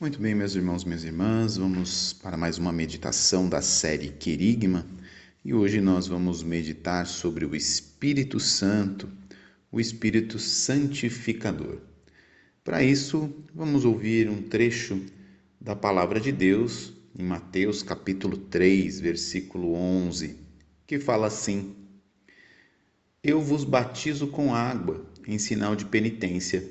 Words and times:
Muito 0.00 0.20
bem, 0.20 0.34
meus 0.34 0.56
irmãos, 0.56 0.84
minhas 0.84 1.04
irmãs, 1.04 1.56
vamos 1.56 2.12
para 2.14 2.36
mais 2.36 2.58
uma 2.58 2.72
meditação 2.72 3.48
da 3.48 3.62
série 3.62 4.08
Querigma 4.08 4.84
e 5.44 5.54
hoje 5.54 5.80
nós 5.80 6.08
vamos 6.08 6.42
meditar 6.42 7.06
sobre 7.06 7.44
o 7.44 7.54
Espírito 7.54 8.40
Santo, 8.40 9.08
o 9.70 9.80
Espírito 9.80 10.36
Santificador. 10.36 11.78
Para 12.64 12.82
isso, 12.82 13.32
vamos 13.54 13.84
ouvir 13.84 14.28
um 14.28 14.42
trecho 14.42 15.00
da 15.60 15.76
palavra 15.76 16.18
de 16.18 16.32
Deus 16.32 16.92
em 17.16 17.22
Mateus 17.22 17.80
capítulo 17.80 18.36
3, 18.36 18.98
versículo 18.98 19.74
11, 19.74 20.36
que 20.88 20.98
fala 20.98 21.28
assim: 21.28 21.72
Eu 23.22 23.40
vos 23.40 23.62
batizo 23.62 24.26
com 24.26 24.52
água 24.52 25.08
em 25.24 25.38
sinal 25.38 25.76
de 25.76 25.84
penitência, 25.84 26.68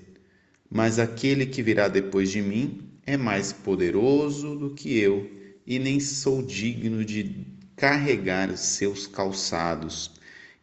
mas 0.69 0.99
aquele 0.99 1.45
que 1.45 1.63
virá 1.63 1.87
depois 1.87 2.29
de 2.29 2.41
mim 2.41 2.93
é 3.05 3.17
mais 3.17 3.51
poderoso 3.51 4.55
do 4.55 4.73
que 4.73 4.97
eu 4.97 5.29
e 5.65 5.79
nem 5.79 6.00
sou 6.00 6.41
digno 6.41 7.04
de 7.04 7.45
carregar 7.75 8.50
os 8.50 8.59
seus 8.59 9.07
calçados. 9.07 10.11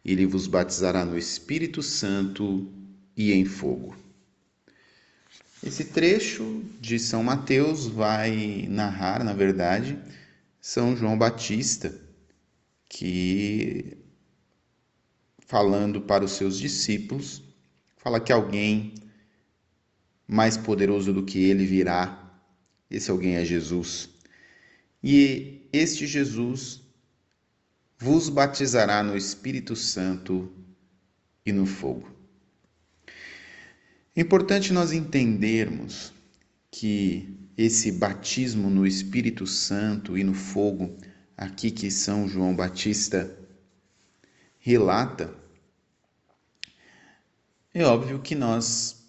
Ele 0.03 0.25
vos 0.25 0.47
batizará 0.47 1.05
no 1.05 1.17
Espírito 1.17 1.83
Santo 1.83 2.71
e 3.15 3.31
em 3.31 3.45
fogo. 3.45 3.95
Esse 5.63 5.85
trecho 5.85 6.63
de 6.79 6.97
São 6.97 7.23
Mateus 7.23 7.85
vai 7.85 8.65
narrar, 8.67 9.23
na 9.23 9.33
verdade, 9.33 9.99
São 10.59 10.97
João 10.97 11.15
Batista, 11.15 11.93
que, 12.89 13.95
falando 15.37 16.01
para 16.01 16.25
os 16.25 16.31
seus 16.31 16.57
discípulos, 16.57 17.43
fala 17.95 18.19
que 18.19 18.33
alguém 18.33 18.95
mais 20.27 20.57
poderoso 20.57 21.13
do 21.13 21.23
que 21.23 21.37
ele 21.37 21.65
virá 21.65 22.20
esse 22.91 23.09
alguém 23.09 23.35
é 23.35 23.45
Jesus. 23.45 24.09
E 25.01 25.67
este 25.71 26.05
Jesus 26.05 26.81
vos 27.97 28.29
batizará 28.29 29.01
no 29.01 29.15
Espírito 29.15 29.75
Santo 29.75 30.51
e 31.45 31.51
no 31.51 31.65
fogo. 31.65 32.09
É 34.15 34.21
importante 34.21 34.73
nós 34.73 34.91
entendermos 34.91 36.11
que 36.69 37.37
esse 37.57 37.91
batismo 37.91 38.69
no 38.69 38.85
Espírito 38.85 39.47
Santo 39.47 40.17
e 40.17 40.23
no 40.23 40.33
fogo, 40.33 40.97
aqui 41.37 41.71
que 41.71 41.89
São 41.89 42.27
João 42.27 42.55
Batista 42.55 43.33
relata, 44.59 45.33
é 47.73 47.85
óbvio 47.85 48.19
que 48.19 48.35
nós 48.35 49.01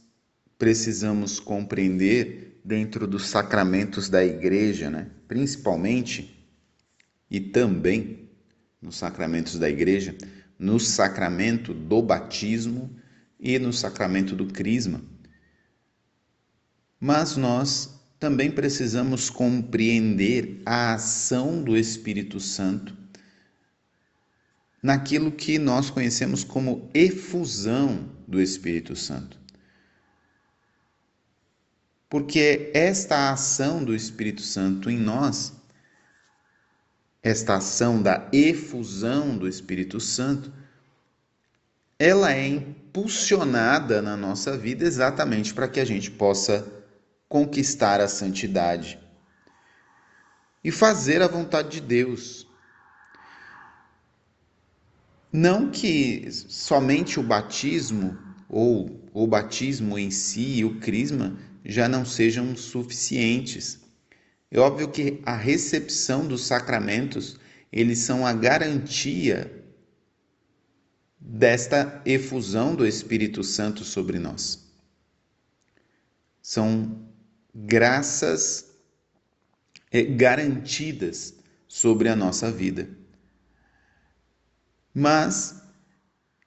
precisamos 0.57 1.41
compreender 1.41 2.52
dentro 2.65 3.07
dos 3.07 3.27
sacramentos 3.27 4.09
da 4.09 4.25
igreja, 4.25 4.89
né? 4.89 5.09
principalmente 5.27 6.47
e 7.31 7.41
também 7.41 8.29
nos 8.81 8.97
sacramentos 8.97 9.59
da 9.59 9.69
igreja, 9.69 10.15
no 10.59 10.79
sacramento 10.79 11.73
do 11.73 12.03
batismo 12.03 12.95
e 13.39 13.59
no 13.59 13.73
sacramento 13.73 14.37
do 14.37 14.47
crisma. 14.47 15.03
Mas 17.01 17.37
nós 17.37 18.01
também 18.21 18.51
precisamos 18.51 19.29
compreender 19.29 20.63
a 20.65 20.95
ação 20.95 21.63
do 21.63 21.77
Espírito 21.77 22.39
Santo 22.39 22.97
naquilo 24.81 25.33
que 25.33 25.59
nós 25.59 25.91
conhecemos 25.91 26.45
como 26.45 26.89
efusão 26.95 28.09
do 28.27 28.41
Espírito 28.41 28.95
Santo 28.95 29.42
porque 32.13 32.71
esta 32.75 33.33
ação 33.33 33.83
do 33.83 33.95
Espírito 33.95 34.43
Santo 34.43 34.91
em 34.91 34.99
nós, 34.99 35.55
esta 37.23 37.55
ação 37.55 38.03
da 38.03 38.29
efusão 38.31 39.35
do 39.35 39.49
Espírito 39.49 39.99
Santo, 39.99 40.53
ela 41.99 42.31
é 42.31 42.47
impulsionada 42.47 44.03
na 44.03 44.15
nossa 44.15 44.59
vida 44.59 44.85
exatamente 44.85 45.55
para 45.55 45.67
que 45.67 45.81
a 45.81 45.87
gente 45.87 46.11
possa 46.11 46.71
conquistar 47.31 47.99
a 47.99 48.07
santidade 48.07 48.99
e 50.63 50.71
fazer 50.71 51.23
a 51.23 51.29
vontade 51.29 51.71
de 51.71 51.81
Deus. 51.81 52.47
Não 55.33 55.71
que 55.71 56.31
somente 56.31 57.19
o 57.19 57.23
batismo 57.23 58.19
ou 58.51 59.01
o 59.15 59.27
batismo 59.27 59.99
em 59.99 60.11
si, 60.11 60.63
o 60.63 60.79
crisma, 60.79 61.39
já 61.65 61.89
não 61.89 62.05
sejam 62.05 62.57
suficientes. 62.57 63.81
É 64.51 64.59
óbvio 64.59 64.91
que 64.91 65.21
a 65.25 65.37
recepção 65.37 66.27
dos 66.27 66.45
sacramentos, 66.45 67.39
eles 67.73 68.01
são 68.01 68.27
a 68.27 68.33
garantia 68.33 69.51
desta 71.19 72.03
efusão 72.05 72.75
do 72.75 72.87
Espírito 72.87 73.45
Santo 73.45 73.85
sobre 73.85 74.19
nós. 74.19 74.71
São 76.43 77.09
graças 77.55 78.73
é, 79.91 80.03
garantidas 80.03 81.35
sobre 81.69 82.09
a 82.09 82.17
nossa 82.17 82.51
vida. 82.51 82.91
Mas, 84.93 85.63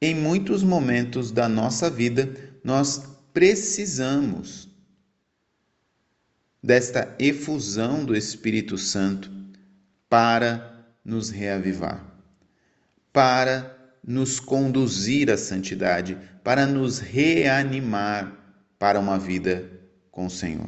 em 0.01 0.13
muitos 0.13 0.61
momentos 0.61 1.31
da 1.31 1.49
nossa 1.49 1.89
vida, 1.89 2.59
nós 2.63 3.01
precisamos 3.33 4.69
desta 6.65 7.15
efusão 7.19 8.03
do 8.03 8.15
Espírito 8.15 8.75
Santo 8.75 9.31
para 10.09 10.83
nos 11.05 11.29
reavivar, 11.29 12.03
para 13.13 13.93
nos 14.03 14.39
conduzir 14.39 15.29
à 15.29 15.37
santidade, 15.37 16.17
para 16.43 16.65
nos 16.65 16.97
reanimar 16.97 18.35
para 18.79 18.99
uma 18.99 19.19
vida 19.19 19.79
com 20.09 20.25
o 20.25 20.29
Senhor. 20.29 20.67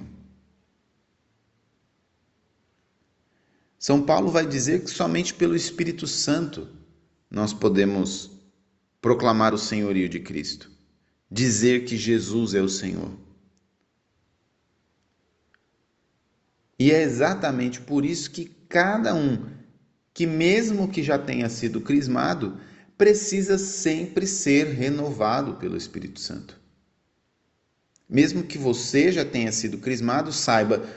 São 3.80 4.04
Paulo 4.04 4.30
vai 4.30 4.46
dizer 4.46 4.84
que 4.84 4.92
somente 4.92 5.34
pelo 5.34 5.56
Espírito 5.56 6.06
Santo 6.06 6.68
nós 7.28 7.54
podemos 7.54 8.30
proclamar 9.02 9.52
o 9.52 9.58
senhorio 9.58 10.08
de 10.08 10.20
Cristo, 10.20 10.70
dizer 11.32 11.86
que 11.86 11.98
Jesus 11.98 12.54
é 12.54 12.62
o 12.62 12.70
Senhor. 12.70 13.27
E 16.80 16.92
é 16.92 17.02
exatamente 17.02 17.82
por 17.82 18.06
isso 18.06 18.30
que 18.30 18.46
cada 18.70 19.16
um, 19.16 19.46
que 20.14 20.28
mesmo 20.28 20.88
que 20.88 21.02
já 21.02 21.18
tenha 21.18 21.50
sido 21.50 21.82
crismado, 21.82 22.60
precisa 22.98 23.58
sempre 23.58 24.28
ser 24.28 24.68
renovado 24.68 25.56
pelo 25.56 25.78
Espírito 25.78 26.20
Santo. 26.20 26.60
Mesmo 28.10 28.44
que 28.44 28.58
você 28.58 29.12
já 29.12 29.26
tenha 29.26 29.52
sido 29.52 29.78
crismado, 29.78 30.32
saiba, 30.32 30.88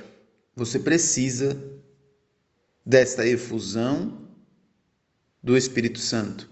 você 0.55 0.79
precisa 0.79 1.61
desta 2.85 3.27
efusão 3.27 4.29
do 5.43 5.57
Espírito 5.57 5.99
Santo. 5.99 6.49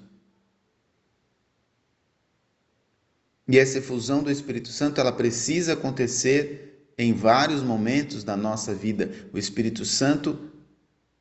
E 3.46 3.58
essa 3.58 3.78
efusão 3.78 4.22
do 4.22 4.30
Espírito 4.30 4.68
Santo, 4.68 5.00
ela 5.00 5.12
precisa 5.12 5.72
acontecer 5.72 6.67
em 6.98 7.12
vários 7.12 7.62
momentos 7.62 8.24
da 8.24 8.36
nossa 8.36 8.74
vida. 8.74 9.30
O 9.32 9.38
Espírito 9.38 9.84
Santo, 9.84 10.50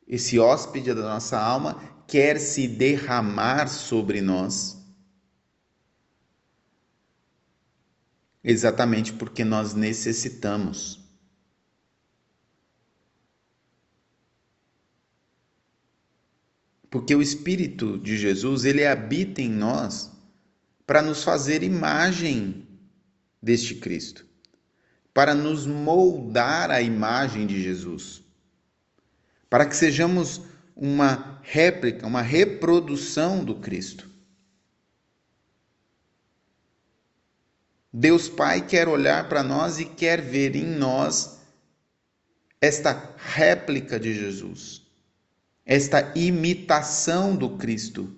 esse 0.07 0.39
hóspede 0.39 0.91
da 0.93 1.03
nossa 1.03 1.39
alma, 1.39 1.75
quer 2.07 2.39
se 2.39 2.67
derramar 2.67 3.67
sobre 3.67 4.19
nós. 4.19 4.75
Exatamente 8.43 9.13
porque 9.13 9.45
nós 9.45 9.75
necessitamos. 9.75 11.05
Porque 16.89 17.13
o 17.13 17.21
Espírito 17.21 17.99
de 17.99 18.17
Jesus, 18.17 18.65
ele 18.65 18.85
habita 18.85 19.41
em 19.41 19.49
nós 19.49 20.09
para 20.87 21.01
nos 21.01 21.23
fazer 21.23 21.61
imagem 21.61 22.65
deste 23.41 23.75
Cristo 23.75 24.26
para 25.17 25.33
nos 25.33 25.65
moldar 25.65 26.69
à 26.69 26.79
imagem 26.79 27.47
de 27.47 27.59
Jesus, 27.59 28.23
para 29.49 29.65
que 29.65 29.75
sejamos 29.75 30.43
uma 30.75 31.41
réplica, 31.41 32.05
uma 32.05 32.21
reprodução 32.21 33.43
do 33.43 33.55
Cristo. 33.55 34.07
Deus 37.91 38.29
Pai 38.29 38.67
quer 38.67 38.87
olhar 38.87 39.27
para 39.27 39.41
nós 39.41 39.79
e 39.79 39.85
quer 39.85 40.21
ver 40.21 40.55
em 40.55 40.67
nós 40.67 41.39
esta 42.61 43.15
réplica 43.17 43.99
de 43.99 44.13
Jesus, 44.13 44.85
esta 45.65 46.11
imitação 46.15 47.35
do 47.35 47.57
Cristo. 47.57 48.15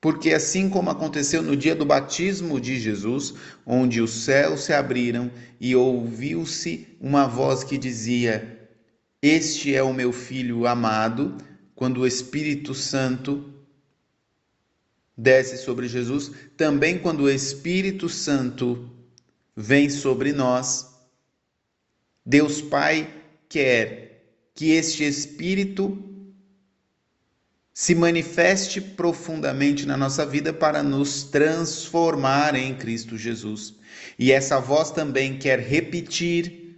Porque 0.00 0.32
assim 0.32 0.68
como 0.68 0.90
aconteceu 0.90 1.42
no 1.42 1.56
dia 1.56 1.74
do 1.74 1.84
batismo 1.84 2.60
de 2.60 2.78
Jesus, 2.78 3.34
onde 3.66 4.00
os 4.00 4.10
céus 4.24 4.60
se 4.60 4.72
abriram 4.72 5.30
e 5.60 5.74
ouviu-se 5.74 6.86
uma 7.00 7.26
voz 7.26 7.64
que 7.64 7.76
dizia: 7.76 8.68
Este 9.20 9.74
é 9.74 9.82
o 9.82 9.92
meu 9.92 10.12
filho 10.12 10.66
amado, 10.66 11.36
quando 11.74 12.02
o 12.02 12.06
Espírito 12.06 12.74
Santo 12.74 13.52
desce 15.16 15.58
sobre 15.58 15.88
Jesus, 15.88 16.30
também 16.56 16.96
quando 16.96 17.22
o 17.24 17.30
Espírito 17.30 18.08
Santo 18.08 18.88
vem 19.56 19.90
sobre 19.90 20.32
nós, 20.32 20.86
Deus 22.24 22.62
Pai 22.62 23.12
quer 23.48 24.08
que 24.54 24.70
este 24.70 25.02
Espírito 25.02 26.04
se 27.78 27.94
manifeste 27.94 28.80
profundamente 28.80 29.86
na 29.86 29.96
nossa 29.96 30.26
vida 30.26 30.52
para 30.52 30.82
nos 30.82 31.22
transformar 31.22 32.56
em 32.56 32.74
Cristo 32.74 33.16
Jesus. 33.16 33.72
E 34.18 34.32
essa 34.32 34.58
voz 34.58 34.90
também 34.90 35.38
quer 35.38 35.60
repetir, 35.60 36.76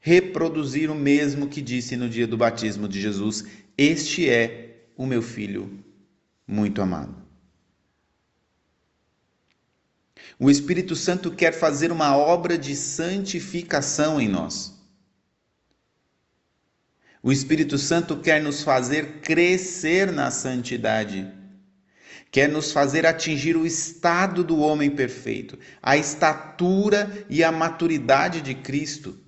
reproduzir 0.00 0.90
o 0.90 0.96
mesmo 0.96 1.46
que 1.46 1.62
disse 1.62 1.96
no 1.96 2.08
dia 2.08 2.26
do 2.26 2.36
batismo 2.36 2.88
de 2.88 3.00
Jesus: 3.00 3.44
Este 3.78 4.28
é 4.28 4.88
o 4.96 5.06
meu 5.06 5.22
filho 5.22 5.84
muito 6.44 6.82
amado. 6.82 7.14
O 10.40 10.50
Espírito 10.50 10.96
Santo 10.96 11.30
quer 11.30 11.52
fazer 11.52 11.92
uma 11.92 12.16
obra 12.16 12.58
de 12.58 12.74
santificação 12.74 14.20
em 14.20 14.28
nós. 14.28 14.75
O 17.26 17.32
Espírito 17.32 17.76
Santo 17.76 18.18
quer 18.18 18.40
nos 18.40 18.62
fazer 18.62 19.20
crescer 19.20 20.12
na 20.12 20.30
santidade, 20.30 21.28
quer 22.30 22.48
nos 22.48 22.70
fazer 22.70 23.04
atingir 23.04 23.56
o 23.56 23.66
estado 23.66 24.44
do 24.44 24.60
homem 24.60 24.88
perfeito, 24.88 25.58
a 25.82 25.96
estatura 25.96 27.26
e 27.28 27.42
a 27.42 27.50
maturidade 27.50 28.40
de 28.40 28.54
Cristo. 28.54 29.18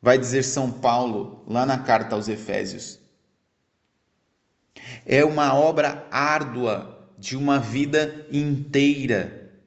Vai 0.00 0.16
dizer 0.16 0.42
São 0.42 0.72
Paulo 0.72 1.44
lá 1.46 1.66
na 1.66 1.80
carta 1.80 2.14
aos 2.14 2.26
Efésios. 2.26 2.98
É 5.04 5.22
uma 5.22 5.52
obra 5.52 6.08
árdua 6.10 7.06
de 7.18 7.36
uma 7.36 7.58
vida 7.58 8.26
inteira 8.32 9.60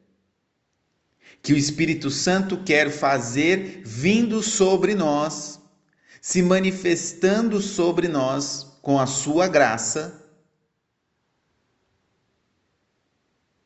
que 1.40 1.54
o 1.54 1.58
Espírito 1.58 2.10
Santo 2.10 2.64
quer 2.64 2.90
fazer 2.90 3.84
vindo 3.86 4.42
sobre 4.42 4.96
nós 4.96 5.62
se 6.24 6.42
manifestando 6.42 7.60
sobre 7.60 8.08
nós 8.08 8.80
com 8.82 8.98
a 8.98 9.06
sua 9.06 9.46
graça, 9.46 10.26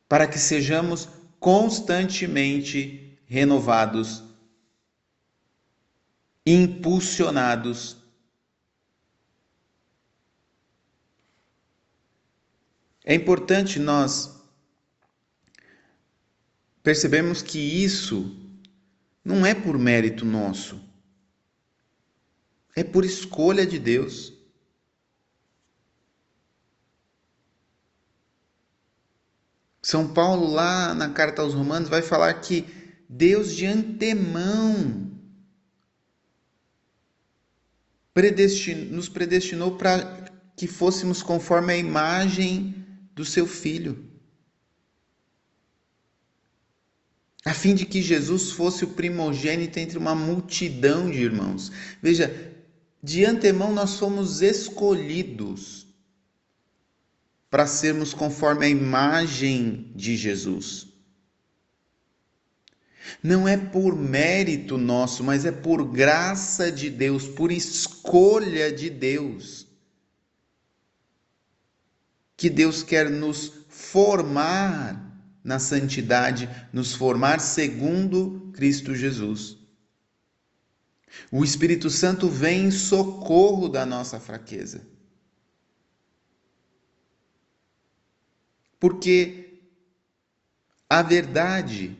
para 0.08 0.26
que 0.26 0.40
sejamos 0.40 1.08
constantemente 1.38 3.16
renovados, 3.26 4.24
impulsionados 6.44 7.96
É 13.04 13.14
importante 13.14 13.78
nós 13.78 14.38
percebemos 16.82 17.40
que 17.40 17.58
isso 17.58 18.36
não 19.24 19.46
é 19.46 19.54
por 19.54 19.78
mérito 19.78 20.26
nosso. 20.26 20.87
É 22.78 22.84
por 22.84 23.04
escolha 23.04 23.66
de 23.66 23.76
Deus. 23.76 24.32
São 29.82 30.14
Paulo, 30.14 30.46
lá 30.46 30.94
na 30.94 31.10
carta 31.10 31.42
aos 31.42 31.54
Romanos, 31.54 31.88
vai 31.88 32.02
falar 32.02 32.32
que 32.34 32.64
Deus 33.08 33.52
de 33.52 33.66
antemão 33.66 35.10
predestinou, 38.14 38.92
nos 38.92 39.08
predestinou 39.08 39.76
para 39.76 40.30
que 40.56 40.68
fôssemos 40.68 41.20
conforme 41.20 41.72
a 41.72 41.76
imagem 41.76 42.86
do 43.12 43.24
seu 43.24 43.44
filho. 43.44 44.08
A 47.44 47.52
fim 47.52 47.74
de 47.74 47.84
que 47.84 48.00
Jesus 48.00 48.52
fosse 48.52 48.84
o 48.84 48.94
primogênito 48.94 49.80
entre 49.80 49.98
uma 49.98 50.14
multidão 50.14 51.10
de 51.10 51.18
irmãos. 51.18 51.72
Veja, 52.00 52.56
de 53.02 53.24
antemão 53.24 53.72
nós 53.72 53.98
fomos 53.98 54.42
escolhidos 54.42 55.86
para 57.50 57.66
sermos 57.66 58.12
conforme 58.12 58.66
a 58.66 58.68
imagem 58.68 59.92
de 59.94 60.16
Jesus. 60.16 60.86
Não 63.22 63.48
é 63.48 63.56
por 63.56 63.96
mérito 63.96 64.76
nosso, 64.76 65.24
mas 65.24 65.44
é 65.44 65.52
por 65.52 65.84
graça 65.84 66.70
de 66.70 66.90
Deus, 66.90 67.26
por 67.26 67.50
escolha 67.50 68.70
de 68.70 68.90
Deus, 68.90 69.66
que 72.36 72.50
Deus 72.50 72.82
quer 72.82 73.10
nos 73.10 73.52
formar 73.68 75.08
na 75.42 75.58
santidade, 75.58 76.48
nos 76.72 76.92
formar 76.92 77.40
segundo 77.40 78.50
Cristo 78.52 78.94
Jesus. 78.94 79.57
O 81.30 81.44
Espírito 81.44 81.90
Santo 81.90 82.28
vem 82.28 82.66
em 82.66 82.70
socorro 82.70 83.68
da 83.68 83.84
nossa 83.84 84.18
fraqueza. 84.18 84.82
Porque 88.80 89.60
a 90.88 91.02
verdade, 91.02 91.96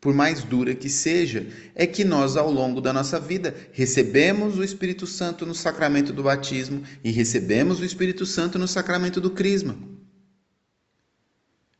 por 0.00 0.12
mais 0.12 0.42
dura 0.42 0.74
que 0.74 0.90
seja, 0.90 1.46
é 1.74 1.86
que 1.86 2.04
nós, 2.04 2.36
ao 2.36 2.50
longo 2.50 2.80
da 2.80 2.92
nossa 2.92 3.18
vida, 3.18 3.54
recebemos 3.72 4.58
o 4.58 4.64
Espírito 4.64 5.06
Santo 5.06 5.46
no 5.46 5.54
sacramento 5.54 6.12
do 6.12 6.22
batismo 6.22 6.82
e 7.02 7.10
recebemos 7.10 7.80
o 7.80 7.84
Espírito 7.84 8.26
Santo 8.26 8.58
no 8.58 8.68
sacramento 8.68 9.20
do 9.20 9.30
crisma. 9.30 9.76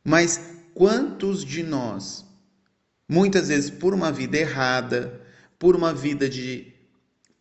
Mas 0.03 0.39
quantos 0.73 1.45
de 1.45 1.61
nós 1.61 2.25
Muitas 3.11 3.49
vezes 3.49 3.69
por 3.69 3.93
uma 3.93 4.09
vida 4.09 4.37
errada, 4.37 5.21
por 5.59 5.75
uma 5.75 5.93
vida 5.93 6.29
de 6.29 6.71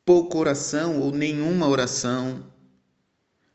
pouca 0.05 0.37
oração 0.37 0.99
ou 0.99 1.13
nenhuma 1.13 1.69
oração, 1.69 2.45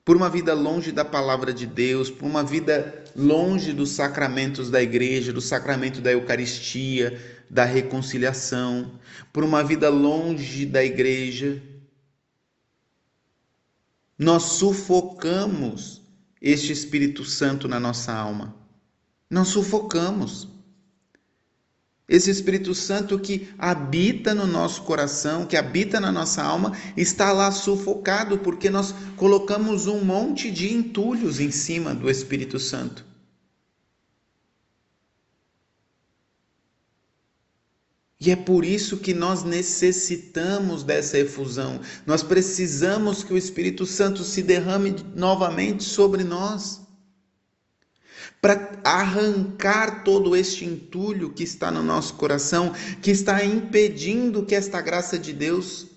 por 0.06 0.16
uma 0.16 0.30
vida 0.30 0.54
longe 0.54 0.94
da 0.94 1.04
palavra 1.04 1.54
de 1.54 1.66
Deus, 1.66 2.10
por 2.10 2.26
uma 2.26 2.42
vida 2.42 3.04
longe 3.14 3.74
dos 3.74 3.90
sacramentos 3.90 4.70
da 4.70 4.82
igreja, 4.82 5.34
do 5.34 5.42
sacramento 5.42 6.00
da 6.00 6.10
Eucaristia, 6.10 7.20
da 7.50 7.66
reconciliação, 7.66 8.98
por 9.34 9.44
uma 9.44 9.62
vida 9.62 9.90
longe 9.90 10.66
da 10.66 10.82
igreja, 10.82 11.62
nós 14.18 14.44
sufocamos 14.44 16.02
este 16.42 16.72
Espírito 16.72 17.26
Santo 17.26 17.68
na 17.68 17.78
nossa 17.78 18.14
alma. 18.14 18.56
Nós 19.30 19.50
sufocamos. 19.50 20.55
Esse 22.08 22.30
Espírito 22.30 22.76
Santo 22.76 23.18
que 23.18 23.50
habita 23.58 24.36
no 24.36 24.46
nosso 24.46 24.84
coração, 24.84 25.46
que 25.46 25.58
habita 25.58 26.00
na 26.00 26.12
nossa 26.12 26.44
alma, 26.44 26.72
está 26.96 27.32
lá 27.32 27.52
sufocado 27.52 28.38
porque 28.38 28.70
nós 28.70 28.94
colocamos 29.16 29.88
um 29.88 30.04
monte 30.04 30.52
de 30.52 30.72
entulhos 30.72 31.40
em 31.40 31.50
cima 31.50 31.96
do 31.96 32.10
Espírito 32.10 32.60
Santo. 32.60 33.04
E 38.20 38.32
é 38.32 38.36
por 38.36 38.64
isso 38.64 38.98
que 38.98 39.14
nós 39.14 39.44
necessitamos 39.44 40.84
dessa 40.84 41.18
efusão. 41.18 41.82
Nós 42.06 42.24
precisamos 42.24 43.24
que 43.24 43.34
o 43.34 43.38
Espírito 43.38 43.86
Santo 43.86 44.24
se 44.24 44.42
derrame 44.42 44.96
novamente 45.16 45.84
sobre 45.84 46.24
nós 46.24 46.85
para 48.46 48.80
arrancar 48.84 50.04
todo 50.04 50.36
este 50.36 50.66
entulho 50.66 51.34
que 51.34 51.42
está 51.44 51.72
no 51.72 51.82
nosso 51.82 52.14
coração, 52.14 52.74
que 53.02 53.10
está 53.10 53.44
impedindo 53.44 54.46
que 54.46 54.54
esta 54.54 54.80
graça 54.82 55.18
de 55.18 55.34
Deus 55.34 55.88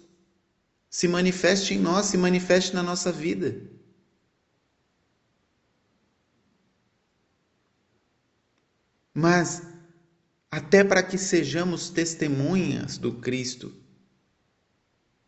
se 0.89 1.07
manifeste 1.07 1.75
em 1.75 1.79
nós, 1.79 2.07
se 2.07 2.17
manifeste 2.17 2.75
na 2.75 2.83
nossa 2.83 3.13
vida. 3.13 3.55
Mas, 9.13 9.63
até 10.51 10.83
para 10.83 11.03
que 11.03 11.19
sejamos 11.19 11.91
testemunhas 11.91 12.97
do 12.97 13.13
Cristo, 13.13 13.75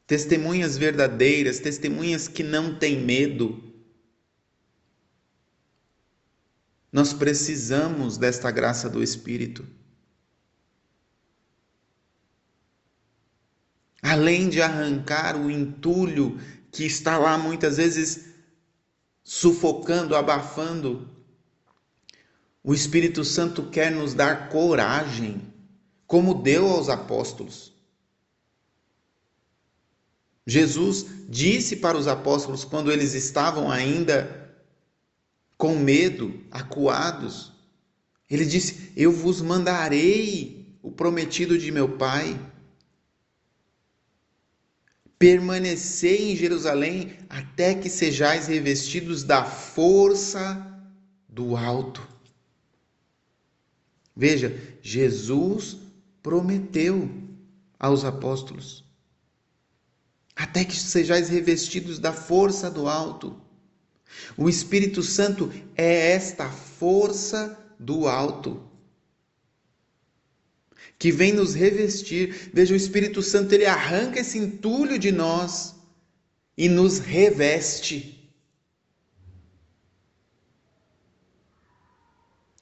testemunhas 0.07 0.79
verdadeiras, 0.79 1.61
testemunhas 1.61 2.29
que 2.29 2.43
não 2.43 2.79
têm 2.79 2.99
medo, 2.99 3.70
Nós 6.93 7.13
precisamos 7.13 8.17
desta 8.19 8.51
graça 8.51 8.89
do 8.89 9.03
Espírito. 9.03 9.67
Além 14.03 14.49
de 14.49 14.61
arrancar 14.61 15.37
o 15.37 15.51
entulho 15.51 16.41
que 16.73 16.85
está 16.85 17.19
lá 17.19 17.39
muitas 17.39 17.77
vezes 17.77 18.31
sufocando, 19.23 20.17
abafando. 20.17 21.09
O 22.63 22.75
Espírito 22.75 23.25
Santo 23.25 23.71
quer 23.71 23.93
nos 23.93 24.15
dar 24.15 24.49
coragem, 24.49 25.53
como 26.07 26.43
deu 26.43 26.69
aos 26.69 26.89
apóstolos. 26.89 27.73
Jesus 30.47 31.07
disse 31.29 31.77
para 31.77 31.97
os 31.97 32.09
apóstolos 32.09 32.65
quando 32.65 32.91
eles 32.91 33.15
estavam 33.15 33.71
ainda 33.71 34.40
com 35.61 35.79
medo, 35.79 36.43
acuados, 36.51 37.53
ele 38.29 38.47
disse: 38.47 38.91
Eu 38.97 39.13
vos 39.13 39.43
mandarei 39.43 40.75
o 40.83 40.91
prometido 40.91 41.59
de 41.59 41.71
meu 41.71 41.99
Pai. 41.99 42.41
Permanecei 45.19 46.33
em 46.33 46.37
Jerusalém 46.37 47.19
até 47.29 47.75
que 47.75 47.91
sejais 47.91 48.47
revestidos 48.47 49.23
da 49.23 49.45
força 49.45 50.67
do 51.29 51.55
alto. 51.55 52.09
Veja, 54.17 54.59
Jesus 54.81 55.77
prometeu 56.23 57.11
aos 57.79 58.03
apóstolos: 58.03 58.83
até 60.35 60.65
que 60.65 60.75
sejais 60.75 61.29
revestidos 61.29 61.99
da 61.99 62.15
força 62.15 62.71
do 62.71 62.89
alto. 62.89 63.50
O 64.37 64.49
Espírito 64.49 65.03
Santo 65.03 65.53
é 65.77 66.13
esta 66.13 66.49
força 66.49 67.59
do 67.79 68.09
alto 68.09 68.71
que 70.99 71.11
vem 71.11 71.33
nos 71.33 71.55
revestir. 71.55 72.51
Veja, 72.53 72.75
o 72.75 72.77
Espírito 72.77 73.23
Santo 73.23 73.55
ele 73.55 73.65
arranca 73.65 74.21
esse 74.21 74.39
entulho 74.39 74.99
de 74.99 75.11
nós 75.11 75.75
e 76.57 76.69
nos 76.69 76.99
reveste. 76.99 78.31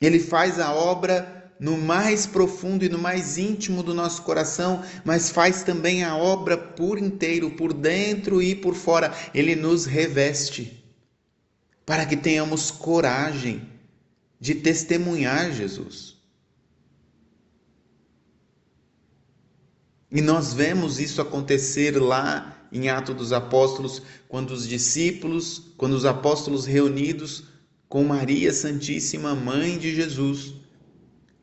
Ele 0.00 0.20
faz 0.20 0.60
a 0.60 0.72
obra 0.72 1.52
no 1.58 1.76
mais 1.76 2.24
profundo 2.24 2.84
e 2.84 2.88
no 2.88 2.98
mais 2.98 3.36
íntimo 3.36 3.82
do 3.82 3.92
nosso 3.92 4.22
coração, 4.22 4.84
mas 5.04 5.28
faz 5.28 5.64
também 5.64 6.04
a 6.04 6.16
obra 6.16 6.56
por 6.56 6.96
inteiro, 6.96 7.50
por 7.50 7.72
dentro 7.72 8.40
e 8.40 8.54
por 8.54 8.76
fora. 8.76 9.12
Ele 9.34 9.56
nos 9.56 9.84
reveste 9.84 10.77
para 11.88 12.04
que 12.04 12.18
tenhamos 12.18 12.70
coragem 12.70 13.66
de 14.38 14.54
testemunhar 14.56 15.50
Jesus. 15.54 16.18
E 20.12 20.20
nós 20.20 20.52
vemos 20.52 21.00
isso 21.00 21.22
acontecer 21.22 21.92
lá 21.92 22.68
em 22.70 22.90
Atos 22.90 23.16
dos 23.16 23.32
Apóstolos, 23.32 24.02
quando 24.28 24.50
os 24.50 24.68
discípulos, 24.68 25.72
quando 25.78 25.94
os 25.94 26.04
apóstolos 26.04 26.66
reunidos 26.66 27.44
com 27.88 28.04
Maria 28.04 28.52
Santíssima, 28.52 29.34
mãe 29.34 29.78
de 29.78 29.94
Jesus, 29.94 30.56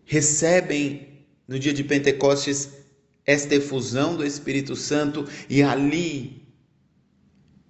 recebem 0.03 1.25
no 1.47 1.57
dia 1.57 1.73
de 1.73 1.83
Pentecostes 1.83 2.69
esta 3.25 3.55
efusão 3.55 4.15
do 4.15 4.23
Espírito 4.23 4.75
Santo 4.75 5.27
e 5.49 5.63
ali 5.63 6.44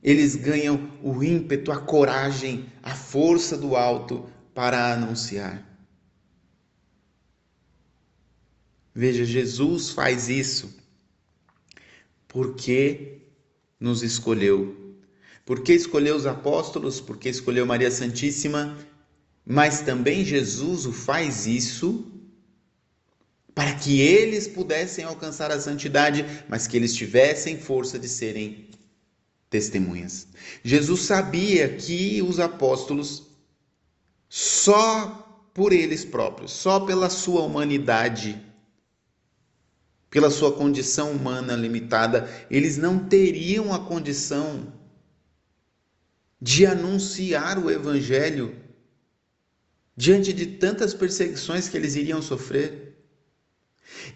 eles 0.06 0.36
ganham 0.36 0.92
o 1.02 1.24
ímpeto, 1.24 1.72
a 1.72 1.82
coragem, 1.82 2.72
a 2.84 2.94
força 2.94 3.58
do 3.58 3.76
alto 3.76 4.30
para 4.54 4.94
anunciar. 4.94 5.68
Veja, 8.94 9.26
Jesus 9.26 9.90
faz 9.90 10.30
isso 10.30 10.78
porque 12.28 13.22
nos 13.80 14.04
escolheu. 14.04 14.96
Porque 15.44 15.74
escolheu 15.74 16.16
os 16.16 16.28
apóstolos, 16.28 17.02
porque 17.02 17.28
escolheu 17.28 17.66
Maria 17.66 17.90
Santíssima, 17.90 18.78
mas 19.44 19.82
também 19.82 20.24
Jesus 20.24 20.86
o 20.86 20.94
faz 20.94 21.48
isso 21.48 22.12
para 23.56 23.74
que 23.74 24.02
eles 24.02 24.48
pudessem 24.48 25.04
alcançar 25.04 25.52
a 25.52 25.60
santidade, 25.60 26.24
mas 26.48 26.68
que 26.68 26.78
eles 26.78 26.94
tivessem 26.94 27.58
força 27.58 27.98
de 27.98 28.08
serem 28.08 28.70
testemunhas. 29.56 30.28
Jesus 30.62 31.04
sabia 31.04 31.70
que 31.78 32.22
os 32.22 32.42
apóstolos 32.42 33.24
só 34.28 35.50
por 35.54 35.72
eles 35.72 36.04
próprios, 36.04 36.52
só 36.52 36.82
pela 36.82 37.10
sua 37.10 37.42
humanidade, 37.44 38.38
pela 40.10 40.30
sua 40.30 40.52
condição 40.52 41.12
humana 41.12 41.56
limitada, 41.56 42.30
eles 42.52 42.76
não 42.76 43.08
teriam 43.08 43.74
a 43.74 43.80
condição 43.80 44.74
de 46.42 46.66
anunciar 46.66 47.58
o 47.58 47.72
evangelho 47.72 48.54
diante 49.96 50.34
de 50.34 50.46
tantas 50.46 50.94
perseguições 50.94 51.70
que 51.70 51.78
eles 51.78 51.96
iriam 51.96 52.22
sofrer, 52.22 52.98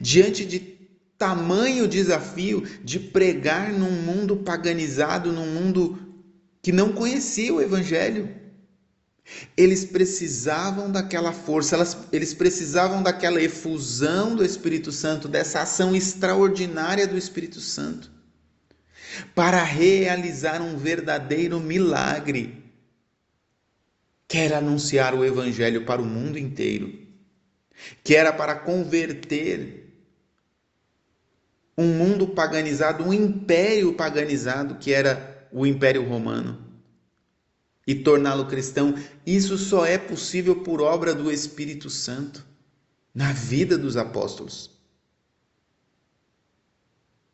diante 0.01 0.45
de 0.45 0.78
tamanho 1.19 1.85
desafio 1.85 2.65
de 2.81 2.97
pregar 2.97 3.73
num 3.73 3.91
mundo 3.91 4.37
paganizado, 4.37 5.33
num 5.33 5.45
mundo 5.45 5.99
que 6.61 6.71
não 6.71 6.93
conhecia 6.93 7.53
o 7.53 7.61
evangelho. 7.61 8.33
Eles 9.55 9.85
precisavam 9.85 10.89
daquela 10.89 11.31
força, 11.33 11.75
elas, 11.75 11.95
eles 12.11 12.33
precisavam 12.33 13.03
daquela 13.03 13.39
efusão 13.41 14.35
do 14.35 14.43
Espírito 14.43 14.91
Santo, 14.91 15.27
dessa 15.27 15.61
ação 15.61 15.93
extraordinária 15.95 17.05
do 17.05 17.17
Espírito 17.17 17.59
Santo, 17.59 18.09
para 19.35 19.61
realizar 19.61 20.61
um 20.61 20.77
verdadeiro 20.77 21.59
milagre. 21.59 22.63
Quer 24.27 24.53
anunciar 24.53 25.13
o 25.13 25.25
Evangelho 25.25 25.85
para 25.85 26.01
o 26.01 26.05
mundo 26.05 26.39
inteiro, 26.39 26.97
que 28.03 28.15
era 28.15 28.31
para 28.31 28.55
converter 28.55 29.78
um 31.79 31.93
mundo 31.93 32.27
paganizado, 32.27 33.05
um 33.05 33.13
império 33.13 33.93
paganizado, 33.93 34.75
que 34.75 34.91
era 34.91 35.47
o 35.49 35.65
Império 35.65 36.05
Romano 36.05 36.69
e 37.87 37.95
torná-lo 37.95 38.45
cristão, 38.47 38.93
isso 39.25 39.57
só 39.57 39.85
é 39.85 39.97
possível 39.97 40.57
por 40.57 40.81
obra 40.81 41.15
do 41.15 41.31
Espírito 41.31 41.89
Santo 41.89 42.45
na 43.15 43.31
vida 43.31 43.77
dos 43.77 43.95
apóstolos. 43.95 44.77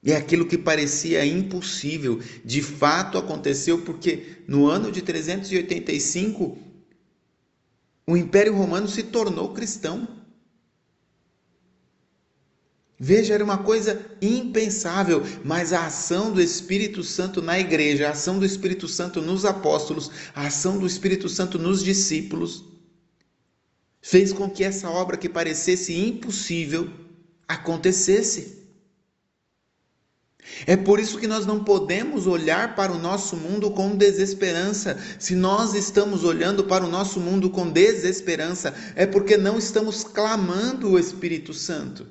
E 0.04 0.14
aquilo 0.14 0.46
que 0.46 0.60
parecia 0.60 1.26
impossível, 1.26 2.22
de 2.44 2.62
fato 2.62 3.18
aconteceu 3.18 3.82
porque 3.82 4.44
no 4.48 4.68
ano 4.68 4.92
de 4.92 5.02
385 5.02 6.56
o 8.06 8.16
Império 8.16 8.56
Romano 8.56 8.88
se 8.88 9.02
tornou 9.02 9.54
cristão. 9.56 10.08
Veja, 12.98 13.34
era 13.34 13.44
uma 13.44 13.58
coisa 13.58 14.06
impensável, 14.22 15.22
mas 15.44 15.74
a 15.74 15.86
ação 15.86 16.32
do 16.32 16.42
Espírito 16.42 17.04
Santo 17.04 17.42
na 17.42 17.60
igreja, 17.60 18.08
a 18.08 18.12
ação 18.12 18.40
do 18.40 18.46
Espírito 18.46 18.88
Santo 18.88 19.22
nos 19.22 19.44
apóstolos, 19.44 20.10
a 20.34 20.48
ação 20.48 20.78
do 20.78 20.88
Espírito 20.88 21.28
Santo 21.28 21.60
nos 21.60 21.84
discípulos, 21.84 22.64
fez 24.02 24.32
com 24.32 24.50
que 24.50 24.64
essa 24.64 24.90
obra 24.90 25.18
que 25.18 25.28
parecesse 25.28 25.94
impossível 25.94 26.90
acontecesse. 27.46 28.64
É 30.66 30.78
por 30.78 31.00
isso 31.00 31.18
que 31.18 31.28
nós 31.28 31.46
não 31.46 31.64
podemos 31.64 32.28
olhar 32.28 32.76
para 32.76 32.94
o 32.94 33.00
nosso 33.00 33.36
mundo 33.36 33.72
com 33.72 33.96
desesperança. 33.96 34.98
Se 35.20 35.36
nós 35.36 35.74
estamos 35.74 36.24
olhando 36.24 36.64
para 36.64 36.86
o 36.86 36.90
nosso 36.90 37.20
mundo 37.20 37.50
com 37.50 37.70
desesperança, 37.70 38.74
é 38.96 39.06
porque 39.06 39.36
não 39.36 39.58
estamos 39.58 40.04
clamando 40.04 40.92
o 40.92 41.00
Espírito 41.00 41.54
Santo. 41.54 42.08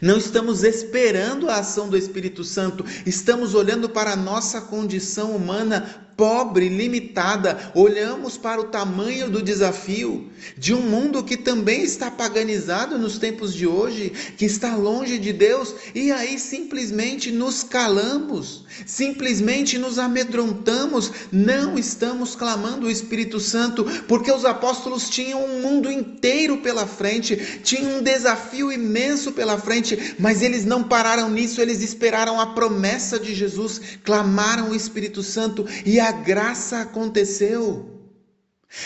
Não 0.00 0.16
estamos 0.16 0.62
esperando 0.62 1.48
a 1.48 1.56
ação 1.56 1.88
do 1.88 1.96
Espírito 1.96 2.44
Santo, 2.44 2.84
estamos 3.06 3.54
olhando 3.54 3.88
para 3.88 4.12
a 4.12 4.16
nossa 4.16 4.60
condição 4.60 5.34
humana 5.36 6.11
pobre, 6.16 6.68
limitada, 6.68 7.72
olhamos 7.74 8.36
para 8.36 8.60
o 8.60 8.64
tamanho 8.64 9.30
do 9.30 9.42
desafio 9.42 10.30
de 10.56 10.74
um 10.74 10.82
mundo 10.82 11.22
que 11.22 11.36
também 11.36 11.82
está 11.82 12.10
paganizado 12.10 12.98
nos 12.98 13.18
tempos 13.18 13.54
de 13.54 13.66
hoje, 13.66 14.12
que 14.36 14.44
está 14.44 14.74
longe 14.76 15.18
de 15.18 15.32
Deus, 15.32 15.74
e 15.94 16.10
aí 16.10 16.38
simplesmente 16.38 17.30
nos 17.30 17.62
calamos, 17.62 18.64
simplesmente 18.86 19.78
nos 19.78 19.98
amedrontamos, 19.98 21.10
não 21.30 21.78
estamos 21.78 22.34
clamando 22.34 22.86
o 22.86 22.90
Espírito 22.90 23.38
Santo, 23.38 23.84
porque 24.08 24.32
os 24.32 24.44
apóstolos 24.44 25.08
tinham 25.08 25.44
um 25.44 25.60
mundo 25.62 25.90
inteiro 25.90 26.58
pela 26.58 26.86
frente, 26.86 27.60
tinham 27.62 27.98
um 27.98 28.02
desafio 28.02 28.72
imenso 28.72 29.32
pela 29.32 29.58
frente, 29.58 30.16
mas 30.18 30.42
eles 30.42 30.64
não 30.64 30.82
pararam 30.82 31.30
nisso, 31.30 31.60
eles 31.60 31.82
esperaram 31.82 32.40
a 32.40 32.46
promessa 32.46 33.18
de 33.18 33.34
Jesus, 33.34 33.80
clamaram 34.04 34.70
o 34.70 34.74
Espírito 34.74 35.22
Santo 35.22 35.66
e 35.84 36.00
a 36.02 36.12
graça 36.12 36.80
aconteceu. 36.80 37.92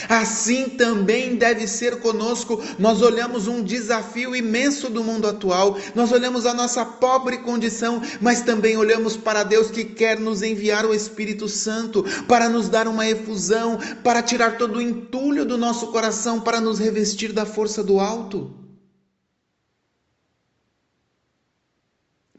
Assim 0.08 0.70
também 0.70 1.36
deve 1.36 1.68
ser 1.68 2.00
conosco. 2.00 2.60
Nós 2.78 3.02
olhamos 3.02 3.46
um 3.46 3.62
desafio 3.62 4.34
imenso 4.34 4.90
do 4.90 5.04
mundo 5.04 5.28
atual, 5.28 5.78
nós 5.94 6.10
olhamos 6.10 6.44
a 6.44 6.52
nossa 6.52 6.84
pobre 6.84 7.38
condição, 7.38 8.02
mas 8.20 8.42
também 8.42 8.76
olhamos 8.76 9.16
para 9.16 9.44
Deus 9.44 9.70
que 9.70 9.84
quer 9.84 10.18
nos 10.18 10.42
enviar 10.42 10.84
o 10.84 10.92
Espírito 10.92 11.48
Santo 11.48 12.02
para 12.26 12.48
nos 12.48 12.68
dar 12.68 12.88
uma 12.88 13.08
efusão, 13.08 13.78
para 14.02 14.22
tirar 14.22 14.58
todo 14.58 14.78
o 14.78 14.82
entulho 14.82 15.44
do 15.44 15.56
nosso 15.56 15.88
coração, 15.92 16.40
para 16.40 16.60
nos 16.60 16.80
revestir 16.80 17.32
da 17.32 17.46
força 17.46 17.82
do 17.82 18.00
alto. 18.00 18.52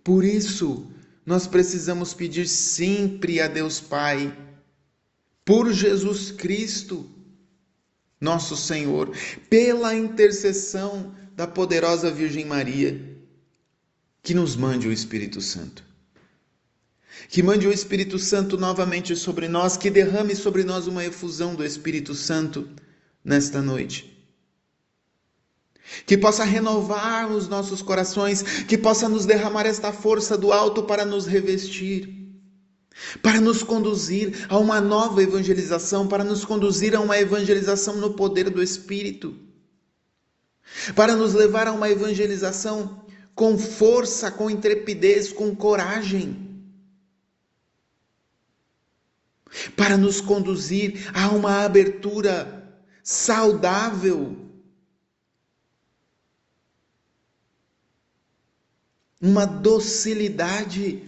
Por 0.03 0.23
isso, 0.23 0.87
nós 1.25 1.47
precisamos 1.47 2.13
pedir 2.13 2.47
sempre 2.47 3.41
a 3.41 3.47
Deus 3.47 3.79
Pai, 3.79 4.33
por 5.47 5.71
Jesus 5.71 6.29
Cristo 6.29 7.09
nosso 8.19 8.57
Senhor, 8.57 9.15
pela 9.49 9.95
intercessão 9.95 11.15
da 11.37 11.47
poderosa 11.47 12.11
Virgem 12.11 12.43
Maria, 12.43 12.99
que 14.21 14.33
nos 14.33 14.57
mande 14.57 14.89
o 14.89 14.91
Espírito 14.91 15.39
Santo. 15.39 15.85
Que 17.29 17.41
mande 17.41 17.65
o 17.65 17.71
Espírito 17.71 18.19
Santo 18.19 18.57
novamente 18.57 19.15
sobre 19.15 19.47
nós, 19.47 19.77
que 19.77 19.89
derrame 19.89 20.35
sobre 20.35 20.65
nós 20.65 20.85
uma 20.85 21.05
efusão 21.05 21.55
do 21.55 21.63
Espírito 21.63 22.13
Santo 22.13 22.67
nesta 23.23 23.61
noite. 23.61 24.13
Que 26.05 26.17
possa 26.17 26.43
renovar 26.43 27.31
os 27.31 27.47
nossos 27.47 27.81
corações, 27.81 28.43
que 28.63 28.77
possa 28.77 29.07
nos 29.07 29.25
derramar 29.25 29.65
esta 29.65 29.93
força 29.93 30.37
do 30.37 30.51
alto 30.51 30.83
para 30.83 31.05
nos 31.05 31.25
revestir 31.25 32.16
para 33.21 33.39
nos 33.39 33.63
conduzir 33.63 34.45
a 34.49 34.57
uma 34.57 34.81
nova 34.81 35.21
evangelização, 35.21 36.07
para 36.07 36.23
nos 36.23 36.43
conduzir 36.43 36.95
a 36.95 36.99
uma 36.99 37.17
evangelização 37.17 37.97
no 37.97 38.13
poder 38.13 38.49
do 38.49 38.61
Espírito, 38.61 39.37
para 40.95 41.15
nos 41.15 41.33
levar 41.33 41.67
a 41.67 41.73
uma 41.73 41.89
evangelização 41.89 43.05
com 43.35 43.57
força, 43.57 44.31
com 44.31 44.49
intrepidez, 44.49 45.31
com 45.31 45.55
coragem, 45.55 46.45
para 49.75 49.95
nos 49.95 50.19
conduzir 50.19 51.09
a 51.13 51.29
uma 51.29 51.63
abertura 51.63 52.57
saudável. 53.03 54.43
Uma 59.19 59.45
docilidade 59.45 61.06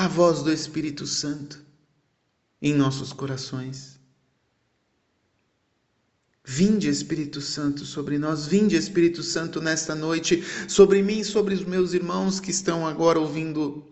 a 0.00 0.08
voz 0.08 0.42
do 0.42 0.50
Espírito 0.50 1.06
Santo 1.06 1.62
em 2.62 2.72
nossos 2.72 3.12
corações. 3.12 4.00
Vinde, 6.42 6.88
Espírito 6.88 7.38
Santo, 7.42 7.84
sobre 7.84 8.16
nós, 8.16 8.46
vinde, 8.46 8.76
Espírito 8.76 9.22
Santo, 9.22 9.60
nesta 9.60 9.94
noite, 9.94 10.42
sobre 10.66 11.02
mim 11.02 11.18
e 11.18 11.24
sobre 11.24 11.52
os 11.52 11.66
meus 11.66 11.92
irmãos 11.92 12.40
que 12.40 12.50
estão 12.50 12.86
agora 12.86 13.20
ouvindo 13.20 13.84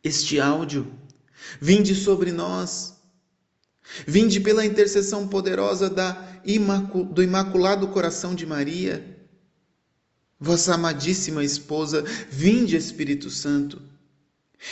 este 0.00 0.38
áudio. 0.38 0.86
Vinde 1.60 1.96
sobre 1.96 2.30
nós, 2.30 2.94
vinde 4.06 4.38
pela 4.38 4.64
intercessão 4.64 5.26
poderosa 5.26 5.90
da, 5.90 6.12
do 7.10 7.20
Imaculado 7.20 7.88
Coração 7.88 8.32
de 8.32 8.46
Maria, 8.46 9.26
vossa 10.38 10.74
amadíssima 10.74 11.42
esposa, 11.42 12.04
vinde, 12.30 12.76
Espírito 12.76 13.28
Santo. 13.28 13.95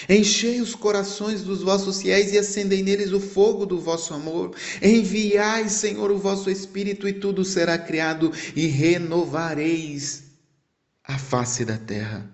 Enchei 0.08 0.60
os 0.60 0.74
corações 0.74 1.42
dos 1.42 1.62
vossos 1.62 2.02
fiéis 2.02 2.32
e 2.32 2.38
acendei 2.38 2.82
neles 2.82 3.12
o 3.12 3.20
fogo 3.20 3.64
do 3.64 3.78
vosso 3.78 4.12
amor. 4.14 4.54
Enviai, 4.82 5.68
Senhor, 5.68 6.10
o 6.10 6.18
vosso 6.18 6.50
Espírito, 6.50 7.08
e 7.08 7.12
tudo 7.12 7.44
será 7.44 7.78
criado, 7.78 8.32
e 8.56 8.66
renovareis 8.66 10.24
a 11.04 11.18
face 11.18 11.64
da 11.64 11.78
terra. 11.78 12.30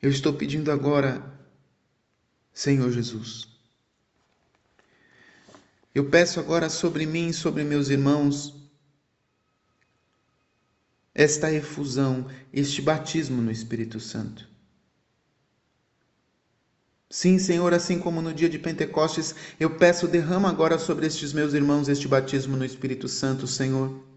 Eu 0.00 0.10
estou 0.10 0.32
pedindo 0.32 0.70
agora, 0.70 1.24
Senhor 2.52 2.90
Jesus. 2.90 3.48
Eu 5.94 6.08
peço 6.08 6.40
agora 6.40 6.68
sobre 6.70 7.06
mim 7.06 7.32
sobre 7.32 7.64
meus 7.64 7.88
irmãos 7.88 8.61
esta 11.14 11.52
efusão, 11.52 12.26
este 12.52 12.80
batismo 12.80 13.40
no 13.42 13.50
Espírito 13.50 14.00
Santo. 14.00 14.48
Sim, 17.10 17.38
Senhor, 17.38 17.74
assim 17.74 17.98
como 17.98 18.22
no 18.22 18.32
dia 18.32 18.48
de 18.48 18.58
Pentecostes, 18.58 19.34
eu 19.60 19.76
peço, 19.76 20.08
derrama 20.08 20.48
agora 20.48 20.78
sobre 20.78 21.06
estes 21.06 21.34
meus 21.34 21.52
irmãos 21.52 21.88
este 21.88 22.08
batismo 22.08 22.56
no 22.56 22.64
Espírito 22.64 23.06
Santo, 23.06 23.46
Senhor. 23.46 24.11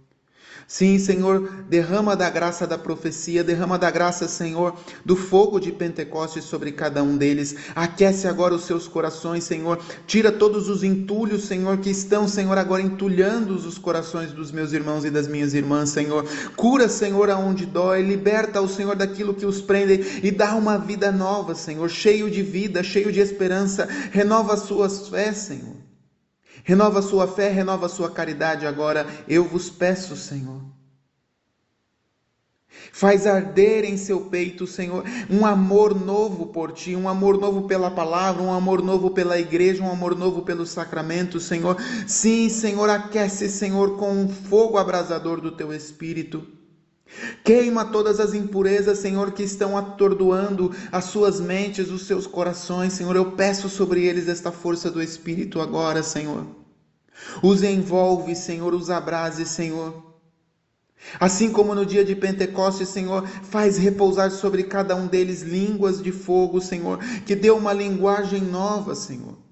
Sim, 0.68 0.98
Senhor, 0.98 1.48
derrama 1.70 2.16
da 2.16 2.28
graça 2.28 2.66
da 2.66 2.76
profecia, 2.76 3.44
derrama 3.44 3.78
da 3.78 3.92
graça, 3.92 4.28
Senhor, 4.28 4.76
do 5.06 5.16
fogo 5.16 5.60
de 5.60 5.72
Pentecostes 5.72 6.44
sobre 6.46 6.72
cada 6.72 7.04
um 7.04 7.16
deles. 7.16 7.56
Aquece 7.76 8.28
agora 8.28 8.56
os 8.56 8.66
seus 8.66 8.88
corações, 8.88 9.44
Senhor. 9.44 9.80
Tira 10.08 10.32
todos 10.32 10.68
os 10.68 10.84
entulhos, 10.84 11.46
Senhor, 11.46 11.78
que 11.78 11.92
estão, 11.92 12.28
Senhor, 12.28 12.58
agora 12.58 12.82
entulhando 12.82 13.54
os 13.54 13.78
corações 13.78 14.32
dos 14.32 14.52
meus 14.52 14.74
irmãos 14.74 15.06
e 15.06 15.12
das 15.12 15.28
minhas 15.28 15.54
irmãs, 15.54 15.90
Senhor. 15.92 16.26
Cura, 16.56 16.90
Senhor, 16.90 17.30
aonde 17.30 17.66
dói. 17.68 18.02
Liberta 18.02 18.60
o 18.60 18.68
Senhor 18.68 18.96
daquilo 18.96 19.36
que 19.36 19.46
os 19.46 19.62
prende 19.62 20.20
e 20.24 20.32
dá 20.32 20.56
uma 20.56 20.80
vida 20.80 21.12
nova, 21.12 21.54
Senhor, 21.54 21.88
cheio 21.90 22.30
de 22.30 22.42
vida, 22.42 22.82
cheio 22.82 23.12
de 23.12 23.20
esperança. 23.20 23.88
Renova 24.12 24.56
as 24.56 24.62
suas 24.62 25.10
fés, 25.10 25.38
Senhor. 25.38 25.85
Renova 26.66 27.00
sua 27.00 27.28
fé, 27.28 27.48
renova 27.50 27.88
sua 27.88 28.10
caridade 28.10 28.66
agora, 28.66 29.06
eu 29.28 29.48
vos 29.48 29.70
peço, 29.70 30.16
Senhor. 30.16 30.64
Faz 32.92 33.28
arder 33.28 33.86
em 33.86 33.96
seu 33.96 34.32
peito, 34.32 34.66
Senhor, 34.66 35.06
um 35.30 35.46
amor 35.46 35.94
novo 35.94 36.48
por 36.48 36.72
ti, 36.72 36.96
um 36.96 37.08
amor 37.08 37.38
novo 37.38 37.68
pela 37.68 37.92
palavra, 37.92 38.42
um 38.42 38.52
amor 38.52 38.82
novo 38.82 39.12
pela 39.12 39.38
igreja, 39.38 39.84
um 39.84 39.92
amor 39.92 40.16
novo 40.16 40.42
pelos 40.42 40.70
sacramentos, 40.70 41.44
Senhor. 41.44 41.78
Sim, 42.08 42.50
Senhor, 42.50 42.90
aquece, 42.90 43.48
Senhor, 43.48 43.96
com 43.96 44.26
o 44.26 44.28
fogo 44.28 44.80
abrasador 44.80 45.40
do 45.40 45.52
teu 45.52 45.72
espírito. 45.72 46.48
Queima 47.44 47.86
todas 47.86 48.20
as 48.20 48.34
impurezas, 48.34 49.00
Senhor, 49.00 49.32
que 49.32 49.44
estão 49.44 49.78
atordoando 49.78 50.72
as 50.92 51.06
suas 51.06 51.40
mentes, 51.40 51.90
os 51.90 52.06
seus 52.08 52.28
corações, 52.28 52.94
Senhor. 52.94 53.16
Eu 53.16 53.32
peço 53.32 53.70
sobre 53.70 54.06
eles 54.06 54.28
esta 54.28 54.52
força 54.52 54.92
do 54.92 55.02
Espírito 55.02 55.62
agora, 55.62 56.04
Senhor. 56.04 56.46
Os 57.42 57.64
envolve, 57.64 58.36
Senhor, 58.36 58.74
os 58.74 58.90
abrase, 58.90 59.46
Senhor. 59.46 60.04
Assim 61.20 61.52
como 61.52 61.76
no 61.76 61.86
dia 61.86 62.04
de 62.04 62.16
Pentecostes, 62.16 62.90
Senhor, 62.90 63.28
faz 63.44 63.78
repousar 63.78 64.32
sobre 64.32 64.64
cada 64.64 64.96
um 64.96 65.08
deles 65.08 65.42
línguas 65.42 66.02
de 66.02 66.12
fogo, 66.12 66.60
Senhor, 66.60 67.00
que 67.26 67.36
dê 67.36 67.52
uma 67.52 67.72
linguagem 67.72 68.42
nova, 68.42 68.96
Senhor 68.96 69.45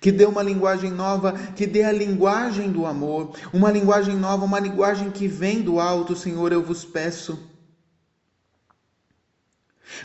que 0.00 0.12
dê 0.12 0.24
uma 0.24 0.42
linguagem 0.42 0.90
nova, 0.90 1.32
que 1.32 1.66
dê 1.66 1.82
a 1.82 1.92
linguagem 1.92 2.70
do 2.70 2.86
amor, 2.86 3.34
uma 3.52 3.70
linguagem 3.70 4.16
nova, 4.16 4.44
uma 4.44 4.60
linguagem 4.60 5.10
que 5.10 5.26
vem 5.26 5.62
do 5.62 5.80
alto, 5.80 6.16
Senhor, 6.16 6.52
eu 6.52 6.62
vos 6.62 6.84
peço. 6.84 7.38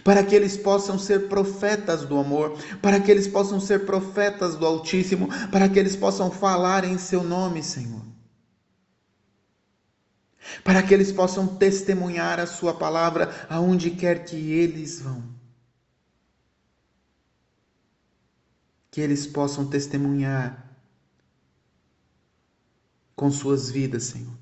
Para 0.03 0.23
que 0.23 0.35
eles 0.35 0.55
possam 0.55 0.97
ser 0.97 1.27
profetas 1.27 2.05
do 2.05 2.17
amor, 2.17 2.57
para 2.81 2.99
que 2.99 3.11
eles 3.11 3.27
possam 3.27 3.59
ser 3.59 3.85
profetas 3.85 4.55
do 4.55 4.65
Altíssimo, 4.65 5.27
para 5.49 5.67
que 5.67 5.79
eles 5.79 5.95
possam 5.95 6.31
falar 6.31 6.83
em 6.83 6.97
seu 6.97 7.23
nome, 7.23 7.63
Senhor. 7.63 8.05
Para 10.63 10.83
que 10.83 10.93
eles 10.93 11.11
possam 11.11 11.47
testemunhar 11.47 12.39
a 12.39 12.45
Sua 12.45 12.73
palavra 12.73 13.29
aonde 13.49 13.91
quer 13.91 14.23
que 14.23 14.35
eles 14.35 15.01
vão. 15.01 15.30
Que 18.91 18.99
eles 18.99 19.25
possam 19.25 19.65
testemunhar 19.65 20.69
com 23.15 23.31
suas 23.31 23.71
vidas, 23.71 24.03
Senhor. 24.03 24.37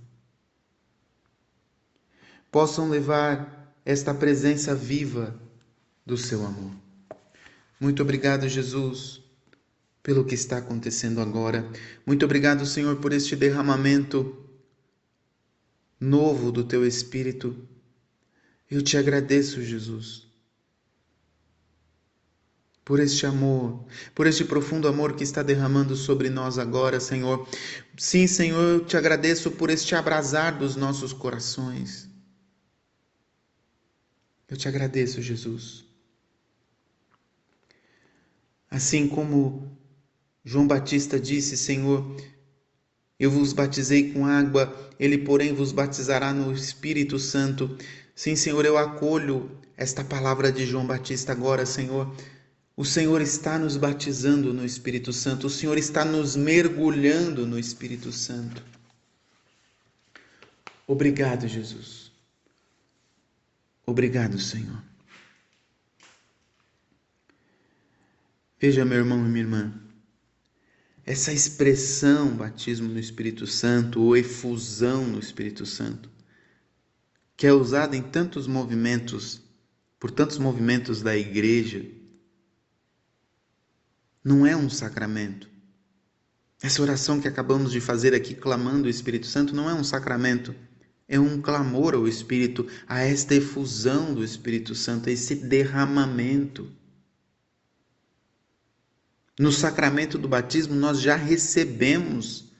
Possam 2.52 2.90
levar 2.90 3.76
esta 3.86 4.12
presença 4.12 4.74
viva 4.74 5.40
do 6.04 6.18
seu 6.18 6.44
amor. 6.44 6.72
Muito 7.80 8.02
obrigado, 8.02 8.50
Jesus, 8.50 9.22
pelo 10.02 10.26
que 10.26 10.34
está 10.34 10.58
acontecendo 10.58 11.22
agora. 11.22 11.70
Muito 12.04 12.26
obrigado, 12.26 12.66
Senhor, 12.66 12.96
por 12.96 13.14
este 13.14 13.36
derramamento 13.36 14.36
novo 16.00 16.52
do 16.52 16.64
teu 16.64 16.86
Espírito. 16.88 17.56
Eu 18.70 18.82
te 18.82 18.98
agradeço, 18.98 19.62
Jesus 19.62 20.29
por 22.90 23.00
este 23.00 23.24
amor, 23.28 23.86
por 24.16 24.26
este 24.26 24.44
profundo 24.44 24.88
amor 24.88 25.16
que 25.16 25.24
está 25.24 25.44
derramando 25.44 25.96
sobre 25.96 26.28
nós 26.28 26.58
agora, 26.58 27.00
Senhor. 27.00 27.48
Sim, 27.96 28.26
Senhor, 28.26 28.64
eu 28.64 28.84
te 28.84 28.98
agradeço 28.98 29.52
por 29.52 29.70
este 29.70 29.94
abrasar 29.94 30.58
dos 30.58 30.76
nossos 30.76 31.14
corações. 31.14 32.10
Eu 34.48 34.58
te 34.58 34.68
agradeço, 34.68 35.22
Jesus. 35.22 35.86
Assim 38.72 39.08
como 39.08 39.72
João 40.44 40.66
Batista 40.66 41.20
disse: 41.20 41.56
Senhor, 41.58 42.18
eu 43.20 43.30
vos 43.30 43.54
batizei 43.54 44.12
com 44.12 44.26
água, 44.26 44.76
ele, 45.00 45.20
porém, 45.20 45.54
vos 45.54 45.72
batizará 45.72 46.34
no 46.34 46.52
Espírito 46.52 47.20
Santo. 47.20 47.78
Sim, 48.16 48.36
Senhor, 48.36 48.66
eu 48.66 48.80
acolho 48.80 49.60
esta 49.78 50.04
palavra 50.04 50.52
de 50.52 50.66
João 50.66 50.88
Batista 50.88 51.34
agora, 51.34 51.68
Senhor. 51.68 52.12
O 52.80 52.86
Senhor 52.86 53.20
está 53.22 53.60
nos 53.60 53.76
batizando 53.76 54.54
no 54.54 54.64
Espírito 54.64 55.12
Santo, 55.12 55.48
o 55.48 55.50
Senhor 55.50 55.78
está 55.78 56.06
nos 56.06 56.38
mergulhando 56.38 57.46
no 57.46 57.60
Espírito 57.60 58.10
Santo. 58.10 58.64
Obrigado, 60.88 61.46
Jesus. 61.46 62.10
Obrigado, 63.86 64.40
Senhor. 64.40 64.82
Veja, 68.58 68.86
meu 68.86 69.00
irmão 69.00 69.26
e 69.26 69.30
minha 69.30 69.44
irmã, 69.44 69.74
essa 71.06 71.34
expressão 71.34 72.30
batismo 72.30 72.88
no 72.88 72.98
Espírito 72.98 73.46
Santo 73.46 74.02
ou 74.02 74.16
efusão 74.16 75.06
no 75.06 75.20
Espírito 75.20 75.66
Santo, 75.66 76.10
que 77.36 77.46
é 77.46 77.52
usada 77.52 77.98
em 77.98 78.02
tantos 78.02 78.48
movimentos, 78.48 79.42
por 80.00 80.12
tantos 80.12 80.38
movimentos 80.38 81.02
da 81.02 81.18
igreja, 81.18 81.99
não 84.24 84.46
é 84.46 84.56
um 84.56 84.70
sacramento. 84.70 85.50
Essa 86.62 86.82
oração 86.82 87.22
que 87.22 87.28
acabamos 87.28 87.72
de 87.72 87.80
fazer 87.80 88.14
aqui, 88.14 88.36
clamando 88.36 88.88
o 88.88 88.90
Espírito 88.90 89.28
Santo, 89.28 89.56
não 89.56 89.70
é 89.70 89.74
um 89.74 89.84
sacramento. 89.84 90.54
É 91.08 91.20
um 91.20 91.42
clamor 91.42 91.96
ao 91.96 92.08
Espírito, 92.08 92.68
a 92.88 93.00
esta 93.00 93.34
efusão 93.34 94.14
do 94.14 94.24
Espírito 94.24 94.76
Santo, 94.76 95.10
a 95.10 95.12
esse 95.12 95.36
derramamento. 95.36 96.72
No 99.40 99.52
sacramento 99.52 100.18
do 100.18 100.28
batismo, 100.28 100.76
nós 100.76 101.00
já 101.00 101.16
recebemos 101.16 102.52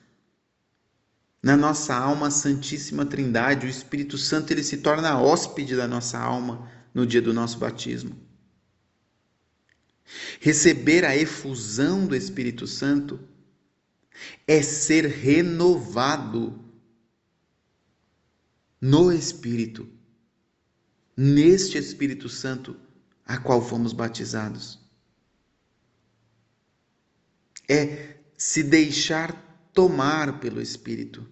na 1.42 1.56
nossa 1.56 1.94
alma 1.94 2.28
a 2.28 2.30
Santíssima 2.30 3.04
Trindade. 3.04 3.66
O 3.66 3.70
Espírito 3.70 4.16
Santo 4.16 4.50
ele 4.50 4.64
se 4.64 4.78
torna 4.78 5.20
hóspede 5.20 5.76
da 5.76 5.86
nossa 5.86 6.18
alma 6.18 6.68
no 6.94 7.06
dia 7.06 7.20
do 7.20 7.34
nosso 7.34 7.58
batismo. 7.58 8.29
Receber 10.40 11.04
a 11.04 11.16
efusão 11.16 12.06
do 12.06 12.16
Espírito 12.16 12.66
Santo 12.66 13.20
é 14.46 14.62
ser 14.62 15.06
renovado 15.06 16.64
no 18.80 19.12
Espírito, 19.12 19.88
neste 21.16 21.78
Espírito 21.78 22.28
Santo 22.28 22.76
a 23.24 23.38
qual 23.38 23.62
fomos 23.62 23.92
batizados. 23.92 24.78
É 27.68 28.16
se 28.36 28.62
deixar 28.62 29.70
tomar 29.72 30.40
pelo 30.40 30.60
Espírito. 30.60 31.28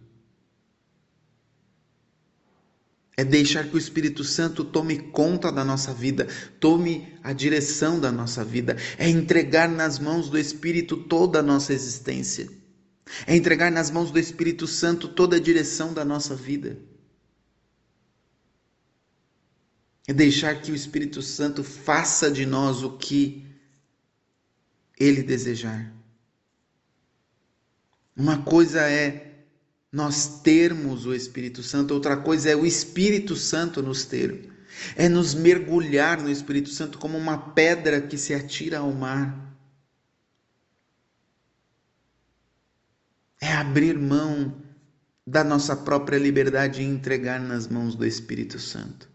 É 3.19 3.25
deixar 3.25 3.69
que 3.69 3.75
o 3.75 3.79
Espírito 3.79 4.23
Santo 4.23 4.63
tome 4.63 4.97
conta 4.97 5.51
da 5.51 5.65
nossa 5.65 5.93
vida, 5.93 6.29
tome 6.61 7.19
a 7.21 7.33
direção 7.33 7.99
da 7.99 8.13
nossa 8.13 8.45
vida. 8.45 8.77
É 8.97 9.09
entregar 9.09 9.69
nas 9.69 9.99
mãos 9.99 10.31
do 10.31 10.39
Espírito 10.39 10.97
toda 10.97 11.41
a 11.41 11.43
nossa 11.43 11.73
existência. 11.73 12.49
É 13.27 13.35
entregar 13.35 13.73
nas 13.73 13.91
mãos 13.91 14.13
do 14.13 14.21
Espírito 14.21 14.69
Santo 14.69 15.09
toda 15.09 15.35
a 15.35 15.41
direção 15.41 15.93
da 15.93 16.05
nossa 16.05 16.37
vida. 16.37 16.79
É 20.07 20.13
deixar 20.13 20.63
que 20.63 20.71
o 20.71 20.77
Espírito 20.77 21.21
Santo 21.21 21.65
faça 21.65 22.31
de 22.31 22.47
nós 22.47 22.85
o 22.85 22.99
que 22.99 23.45
ele 24.97 25.25
desejar. 25.25 25.93
Uma 28.17 28.41
coisa 28.45 28.89
é 28.89 29.28
nós 29.91 30.41
termos 30.43 31.07
o 31.07 31.15
Espírito 31.15 31.63
Santo, 31.63 31.95
outra 31.95 32.17
coisa 32.17 32.51
é 32.51 32.57
o 32.57 32.67
Espírito 32.67 33.35
Santo 33.35 33.83
nos 33.83 34.05
ter. 34.05 34.53
É 34.95 35.09
nos 35.09 35.35
mergulhar 35.35 36.21
no 36.21 36.31
Espírito 36.31 36.69
Santo 36.69 36.99
como 36.99 37.17
uma 37.17 37.53
pedra 37.53 38.01
que 38.01 38.17
se 38.17 38.35
atira 38.35 38.79
ao 38.79 38.93
mar. 38.93 39.57
É 43.41 43.53
abrir 43.55 43.99
mão 43.99 44.63
da 45.27 45.43
nossa 45.43 45.75
própria 45.77 46.19
liberdade 46.19 46.83
e 46.83 46.85
entregar 46.85 47.41
nas 47.41 47.67
mãos 47.67 47.95
do 47.95 48.05
Espírito 48.05 48.59
Santo. 48.59 49.09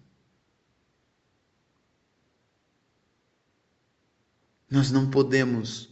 Nós 4.70 4.92
não 4.92 5.10
podemos 5.10 5.90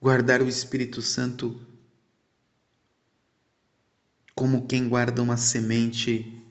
guardar 0.00 0.40
o 0.40 0.48
Espírito 0.48 1.02
Santo 1.02 1.60
como 4.42 4.66
quem 4.66 4.88
guarda 4.88 5.22
uma 5.22 5.36
semente 5.36 6.44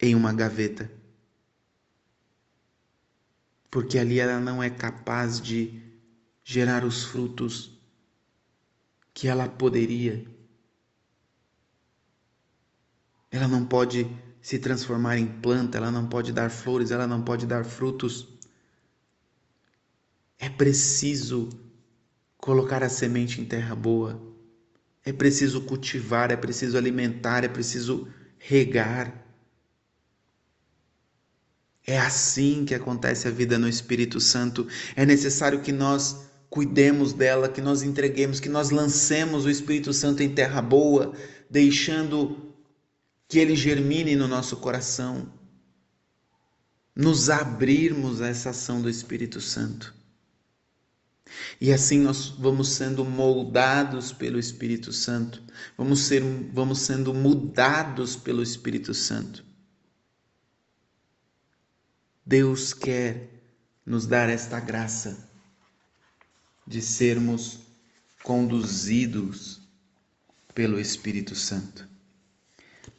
em 0.00 0.14
uma 0.14 0.32
gaveta. 0.32 0.88
Porque 3.68 3.98
ali 3.98 4.20
ela 4.20 4.38
não 4.38 4.62
é 4.62 4.70
capaz 4.70 5.40
de 5.40 5.82
gerar 6.44 6.84
os 6.84 7.02
frutos 7.02 7.76
que 9.12 9.26
ela 9.26 9.48
poderia. 9.48 10.24
Ela 13.28 13.48
não 13.48 13.66
pode 13.66 14.06
se 14.40 14.60
transformar 14.60 15.18
em 15.18 15.26
planta, 15.40 15.78
ela 15.78 15.90
não 15.90 16.08
pode 16.08 16.32
dar 16.32 16.48
flores, 16.48 16.92
ela 16.92 17.08
não 17.08 17.24
pode 17.24 17.44
dar 17.44 17.64
frutos. 17.64 18.28
É 20.38 20.48
preciso 20.48 21.48
colocar 22.36 22.84
a 22.84 22.88
semente 22.88 23.40
em 23.40 23.44
terra 23.44 23.74
boa 23.74 24.31
é 25.04 25.12
preciso 25.12 25.62
cultivar, 25.62 26.30
é 26.30 26.36
preciso 26.36 26.76
alimentar, 26.76 27.44
é 27.44 27.48
preciso 27.48 28.08
regar. 28.38 29.20
É 31.84 31.98
assim 31.98 32.64
que 32.64 32.74
acontece 32.74 33.26
a 33.26 33.30
vida 33.30 33.58
no 33.58 33.68
Espírito 33.68 34.20
Santo. 34.20 34.68
É 34.94 35.04
necessário 35.04 35.60
que 35.60 35.72
nós 35.72 36.30
cuidemos 36.48 37.12
dela, 37.12 37.48
que 37.48 37.60
nós 37.60 37.82
entreguemos, 37.82 38.38
que 38.38 38.48
nós 38.48 38.70
lancemos 38.70 39.44
o 39.44 39.50
Espírito 39.50 39.92
Santo 39.92 40.22
em 40.22 40.32
terra 40.32 40.62
boa, 40.62 41.12
deixando 41.50 42.54
que 43.26 43.38
ele 43.38 43.56
germine 43.56 44.14
no 44.14 44.28
nosso 44.28 44.58
coração. 44.58 45.32
Nos 46.94 47.30
abrirmos 47.30 48.20
a 48.20 48.28
essa 48.28 48.50
ação 48.50 48.80
do 48.80 48.88
Espírito 48.88 49.40
Santo. 49.40 49.94
E 51.60 51.72
assim 51.72 52.00
nós 52.00 52.28
vamos 52.28 52.68
sendo 52.70 53.04
moldados 53.04 54.12
pelo 54.12 54.38
Espírito 54.38 54.92
Santo, 54.92 55.42
vamos, 55.76 56.00
ser, 56.00 56.22
vamos 56.52 56.80
sendo 56.80 57.14
mudados 57.14 58.16
pelo 58.16 58.42
Espírito 58.42 58.92
Santo. 58.94 59.44
Deus 62.24 62.72
quer 62.72 63.28
nos 63.84 64.06
dar 64.06 64.28
esta 64.28 64.60
graça 64.60 65.28
de 66.66 66.80
sermos 66.80 67.60
conduzidos 68.22 69.60
pelo 70.54 70.78
Espírito 70.78 71.34
Santo, 71.34 71.88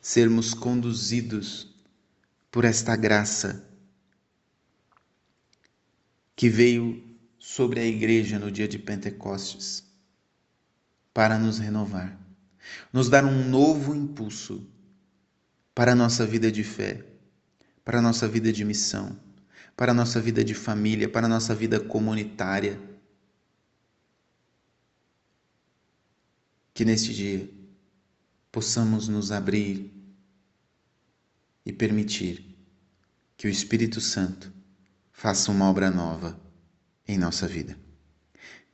sermos 0.01 0.53
conduzidos 0.53 1.73
por 2.51 2.65
esta 2.65 2.95
graça 2.95 3.67
que 6.35 6.49
veio 6.49 7.12
sobre 7.43 7.81
a 7.81 7.85
igreja 7.85 8.39
no 8.39 8.49
dia 8.49 8.69
de 8.69 8.79
Pentecostes 8.79 9.83
para 11.13 11.37
nos 11.37 11.59
renovar, 11.59 12.17
nos 12.91 13.09
dar 13.09 13.25
um 13.25 13.49
novo 13.49 13.93
impulso 13.93 14.65
para 15.75 15.91
a 15.91 15.95
nossa 15.95 16.25
vida 16.25 16.49
de 16.49 16.63
fé, 16.63 17.05
para 17.83 17.99
a 17.99 18.01
nossa 18.01 18.29
vida 18.29 18.49
de 18.53 18.63
missão, 18.63 19.19
para 19.75 19.91
a 19.91 19.93
nossa 19.93 20.21
vida 20.21 20.41
de 20.41 20.53
família, 20.53 21.09
para 21.09 21.25
a 21.25 21.29
nossa 21.29 21.53
vida 21.53 21.81
comunitária. 21.81 22.79
Que 26.73 26.85
neste 26.85 27.13
dia 27.13 27.49
possamos 28.53 29.09
nos 29.09 29.33
abrir 29.33 29.91
e 31.65 31.73
permitir 31.73 32.55
que 33.35 33.47
o 33.47 33.49
Espírito 33.49 33.99
Santo 33.99 34.49
faça 35.11 35.51
uma 35.51 35.69
obra 35.69 35.91
nova 35.91 36.41
em 37.07 37.17
nossa 37.17 37.47
vida. 37.47 37.77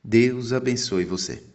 Deus 0.02 0.52
abençoe 0.52 1.04
você. 1.04 1.49